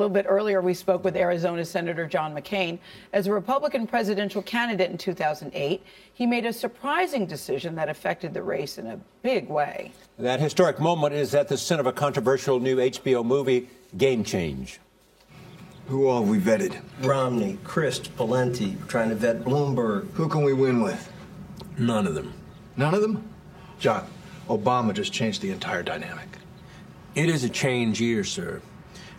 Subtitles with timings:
[0.00, 2.78] A little bit earlier, we spoke with Arizona Senator John McCain.
[3.12, 5.82] As a Republican presidential candidate in 2008,
[6.14, 9.90] he made a surprising decision that affected the race in a big way.
[10.16, 14.78] That historic moment is at the center of a controversial new HBO movie, Game Change.
[15.88, 16.80] Who all have we vetted?
[17.02, 20.08] Romney, Crist, Pawlenty, trying to vet Bloomberg.
[20.12, 21.12] Who can we win with?
[21.76, 22.32] None of them.
[22.76, 23.28] None of them?
[23.80, 24.08] John,
[24.48, 26.28] Obama just changed the entire dynamic.
[27.16, 28.62] It is a change year, sir.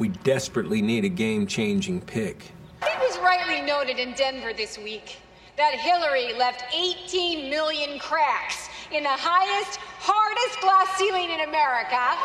[0.00, 2.52] We desperately need a game changing pick.
[2.80, 5.18] It was rightly noted in Denver this week
[5.58, 12.16] that Hillary left 18 million cracks in the highest, hardest glass ceiling in America.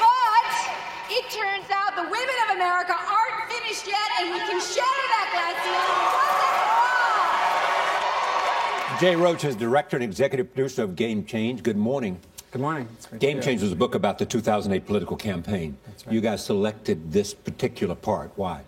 [0.00, 0.48] But
[1.12, 5.28] it turns out the women of America aren't finished yet, and we can shatter that
[5.36, 6.56] glass ceiling once and
[8.88, 8.98] for all.
[8.98, 11.62] Jay Roach is director and executive producer of Game Change.
[11.62, 12.18] Good morning.
[12.50, 12.88] Good morning.
[13.20, 15.78] Game Change was a book about the 2008 political campaign.
[15.86, 16.12] right.
[16.12, 18.32] You guys selected this particular part.
[18.34, 18.62] Why?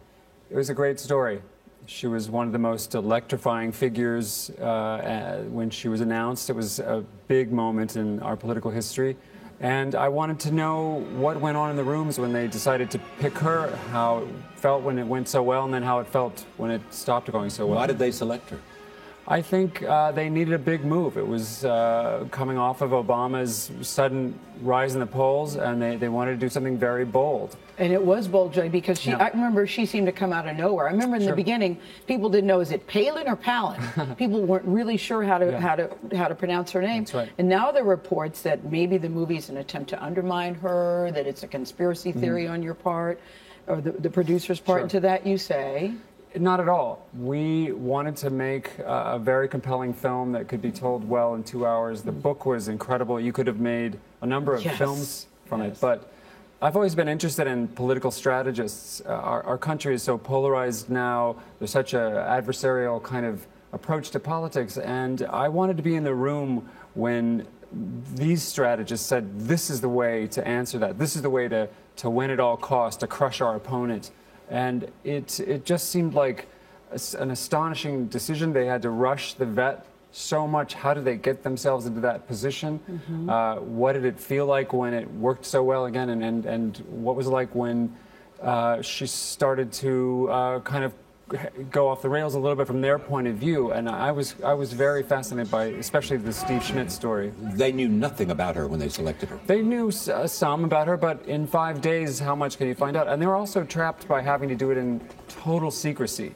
[0.51, 1.43] It was a great story.
[1.87, 6.49] She was one of the most electrifying figures uh, uh, when she was announced.
[6.49, 9.17] It was a big moment in our political history.
[9.59, 13.01] And I wanted to know what went on in the rooms when they decided to
[13.19, 16.47] pick her, how it felt when it went so well, and then how it felt
[16.57, 17.79] when it stopped going so well.
[17.79, 18.61] Why did they select her?
[19.29, 21.17] I think uh, they needed a big move.
[21.17, 26.09] It was uh, coming off of Obama's sudden rise in the polls, and they, they
[26.09, 27.57] wanted to do something very bold.
[27.79, 29.19] And it was bold, Jay, because she, Yeah.
[29.19, 30.89] I remember she seemed to come out of nowhere.
[30.89, 33.81] I remember in the beginning, people didn't know, is it Palin or Palin?
[34.19, 35.61] people weren't really sure how to, Yeah.
[35.61, 37.05] how to, how to pronounce her name.
[37.05, 37.31] That's right.
[37.39, 41.27] And now there are reports that maybe the movie's an attempt to undermine her, that
[41.29, 43.21] it's a conspiracy theory on your part,
[43.69, 44.83] or the, the producer's part.
[44.83, 44.83] Mm-hmm.
[44.83, 44.83] Sure.
[44.83, 45.95] And to that you say,
[46.39, 47.07] Not at all.
[47.19, 51.45] We wanted to make uh, a very compelling film that could be told well in
[51.45, 52.03] two hours.
[52.03, 53.21] The book was incredible.
[53.21, 54.79] You could have made a number of Yes.
[54.79, 55.77] films from Yes.
[55.77, 55.81] it.
[55.81, 56.11] But
[56.63, 59.03] I've always been interested in political strategists.
[59.05, 61.37] Uh, our, our country is so polarized now.
[61.59, 64.79] There's such an adversarial kind of approach to politics.
[64.79, 67.47] And I wanted to be in the room when
[68.15, 70.99] these strategists said, this is the way to answer that.
[70.99, 74.11] This is the way to, to win at all costs, to crush our opponent.
[74.53, 76.47] And it, it just seemed like
[77.19, 78.53] an astonishing decision.
[78.53, 80.75] They had to rush the vet so much.
[80.75, 82.79] How did they get themselves into that position?
[83.31, 86.11] Uh, what did it feel like when it worked so well again?
[86.11, 87.97] And, and, and what was it like when
[88.43, 90.93] uh, she started to uh, kind of
[91.71, 93.73] go off the rails a little bit from their point of view?
[93.73, 97.33] And I was, I was very fascinated by, especially the Steve Schmidt story.
[97.41, 99.41] They knew nothing about her when they selected her.
[99.47, 102.97] They knew uh, some about her, but in five days, how much can you find
[102.97, 103.09] out?
[103.09, 106.35] And they were also trapped by having to do it in total secrecy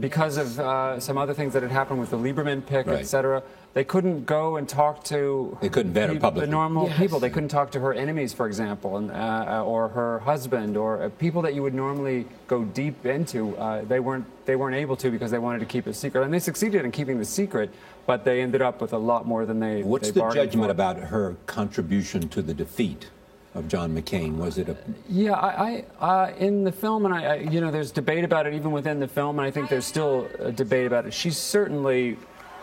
[0.00, 3.00] because of uh, some other things that had happened with the Lieberman pick, Right.
[3.00, 3.42] et cetera.
[3.72, 6.46] They couldn't go and talk to They couldn't vet her publicly.
[6.46, 6.98] the normal Yes.
[6.98, 7.20] people.
[7.20, 11.08] They couldn't talk to her enemies, for example, and, uh, or her husband, or uh,
[11.18, 13.56] people that you would normally go deep into.
[13.56, 16.34] Uh, they weren't they weren't able to because they wanted to keep it secret, and
[16.34, 17.70] they succeeded in keeping the secret.
[18.06, 19.82] But they ended up with a lot more than they.
[19.84, 20.72] What's they the judgment for.
[20.72, 23.08] about her contribution to the defeat
[23.54, 24.36] of John McCain?
[24.36, 24.76] Was it a
[25.08, 28.46] Yeah, I, I uh, in the film, and I, I, you know, there's debate about
[28.46, 31.12] it even within the film, and I think there's still a debate about it.
[31.12, 32.16] She certainly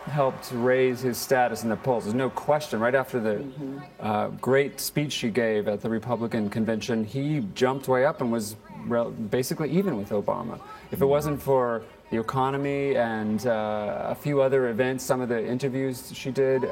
[0.06, 2.06] helped raise his status in the polls.
[2.06, 2.80] There's no question.
[2.80, 3.46] Right after the
[4.00, 8.56] uh, great speech she gave at the Republican convention, he jumped way up and was
[8.86, 10.60] rel- basically even with Obama.
[10.92, 15.46] If it wasn't for the economy and uh, a few other events, some of the
[15.46, 16.64] interviews she did.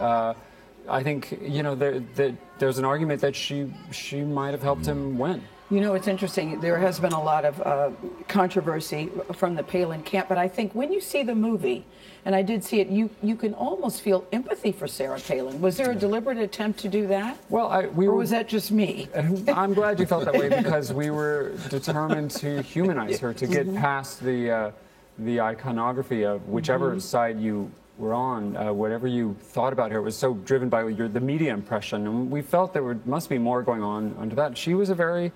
[0.88, 4.86] I think you know there, there, there's an argument that she she might have helped
[4.86, 5.42] him win.
[5.72, 6.60] You know, it's interesting.
[6.60, 7.90] There has been a lot of uh,
[8.28, 11.84] controversy from the Palin camp, but I think when you see the movie,
[12.24, 15.60] and I did see it, you, you can almost feel empathy for Sarah Palin.
[15.60, 17.40] Was there a deliberate attempt to do that?
[17.50, 18.18] Well, I, we Or were.
[18.18, 19.08] was that just me?
[19.48, 23.74] I'm glad you felt that way because we were determined to humanize her, to get
[23.76, 24.72] past the uh,
[25.18, 30.00] the iconography of whichever side you were on, uh, whatever you thought about her.
[30.00, 33.30] It was so driven by your, the media impression, and we felt there were, must
[33.30, 34.58] be more going on under that.
[34.58, 35.32] She was a very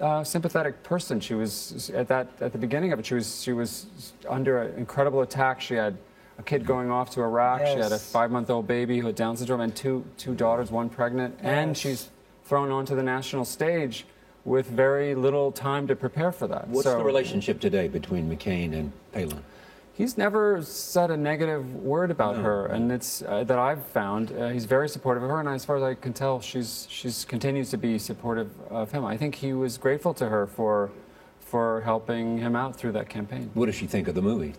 [0.00, 1.20] uh, sympathetic person.
[1.20, 3.06] She was at that at the beginning of it.
[3.06, 3.86] She was she was
[4.28, 5.60] under an incredible attack.
[5.60, 5.96] She had
[6.38, 7.60] a kid going off to Iraq.
[7.60, 7.74] Yes.
[7.74, 11.38] She had a five-month-old baby who had Down syndrome and two two daughters, one pregnant,
[11.40, 12.10] and she's
[12.44, 14.04] thrown onto the national stage
[14.44, 16.66] with very little time to prepare for that.
[16.68, 19.42] What's So the relationship today between McCain and Palin?
[19.94, 24.32] He's never said a negative word about her, and it's uh, that I've found.
[24.32, 27.26] Uh, he's very supportive of her, and as far as I can tell, she's she's
[27.26, 29.04] continues to be supportive of him.
[29.04, 30.90] I think he was grateful to her for
[31.40, 33.50] for helping him out through that campaign.
[33.52, 34.54] What does she think of the movie?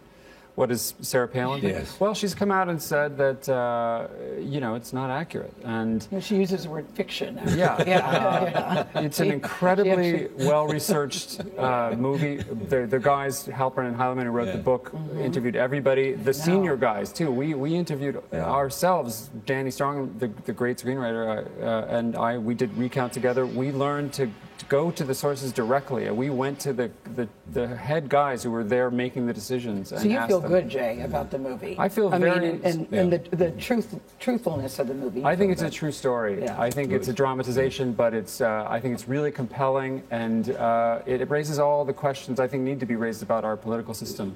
[0.55, 1.61] What is Sarah Palin?
[1.61, 1.73] think?
[1.73, 1.99] Yes.
[1.99, 4.07] Well, she's come out and said that uh,
[4.39, 7.39] you know it's not accurate, and Well, She uses the word fiction.
[7.55, 8.85] yeah, Yeah.
[8.95, 12.37] uh, it's an incredibly well-researched uh, movie.
[12.69, 15.21] The, the guys, Halperin and Heilemann, who wrote the book, Mm-hmm.
[15.21, 16.13] interviewed everybody.
[16.13, 17.31] The senior guys too.
[17.31, 19.31] We we interviewed ourselves.
[19.47, 22.37] Danny Strong, the, the great screenwriter, uh, uh, and I.
[22.37, 23.43] We did recount together.
[23.47, 24.31] We learned to, to
[24.69, 26.09] go to the sources directly.
[26.11, 29.89] We went to the, the the head guys who were there making the decisions.
[29.89, 30.51] So and you asked feel them.
[30.51, 31.75] good, Jay, about the movie?
[31.77, 35.23] I feel I very- mean, and, and, and the, the truth, truthfulness of the movie.
[35.23, 36.41] I think feel it's a true story.
[36.43, 36.59] Yeah.
[36.59, 38.41] I think it's a dramatization, but it's.
[38.41, 42.47] Uh, I think it's really compelling, and uh, it, it raises all the questions I
[42.47, 44.35] think need to be raised about our political system.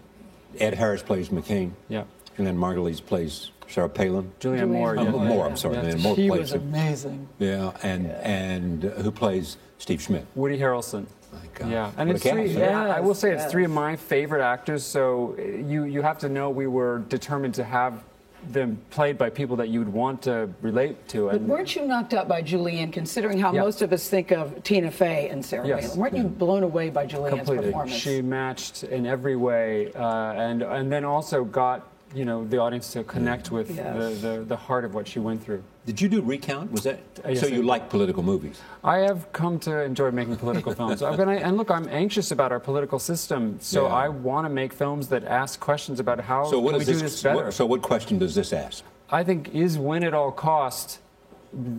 [0.59, 1.71] Ed Harris plays McCain.
[1.89, 2.03] Yeah.
[2.38, 4.31] And then Margulies plays Sarah Palin.
[4.39, 4.98] Julianne Julianne Moore.
[4.98, 5.10] Uh, yeah.
[5.12, 5.75] Moore, I'm sorry.
[5.78, 5.95] yeah.
[5.95, 6.62] Moore She plays was him.
[6.69, 7.28] amazing.
[7.39, 10.25] Yeah, and and uh, who plays Steve Schmidt?
[10.36, 11.06] Woody Harrelson.
[11.34, 11.69] My God.
[11.72, 12.45] Yeah, and What it's three.
[12.48, 14.84] cast, yeah, I will say it's Yes, three of my favorite actors.
[14.84, 18.04] So uh, you you have to know we were determined to have
[18.50, 21.25] them played by people that you would want to relate to.
[21.25, 23.62] But And weren't you knocked out by Julianne, considering how Yeah.
[23.62, 25.88] most of us think of Tina Fey and Sarah Yes.
[25.88, 26.00] Palin?
[26.00, 27.98] Weren't you blown away by Julianne's completely, performance?
[27.98, 32.92] she matched in every way, uh, and and then also got you know the audience
[32.94, 34.21] to connect with Yes.
[34.21, 35.62] the, the the heart of what she went through.
[35.86, 36.71] Did you do recount?
[36.71, 37.48] Was that Uh, yes, so?
[37.48, 37.65] You did.
[37.65, 38.59] like political movies?
[38.83, 41.01] I have come to enjoy making political films.
[41.01, 43.94] But I, and look, I'm anxious about our political system, so Yeah.
[44.06, 46.88] I want to make films that ask questions about how So what can we is
[46.88, 47.01] do this?
[47.13, 47.36] this better.
[47.45, 48.83] what- so what question does this ask?
[49.10, 51.00] I think is win at all cost.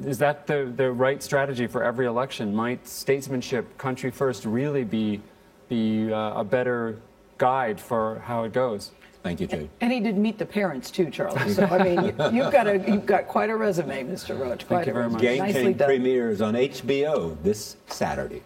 [0.05, 2.55] Is that the, the right strategy for every election?
[2.55, 5.21] Might statesmanship, country first, really be
[5.69, 6.97] be uh, a better
[7.37, 8.91] guide for how it goes?
[9.29, 9.69] Thank you, Jay.
[9.83, 11.53] and he did meet the parents too, Charlie.
[11.53, 12.05] So I mean,
[12.35, 14.39] you've got a you've got quite a resume, Mr.
[14.39, 14.67] Roach.
[14.67, 15.13] Quite you very resume.
[15.13, 15.21] much.
[15.21, 15.89] Game Nicely King done.
[15.89, 18.43] premieres on HBO this Saturday.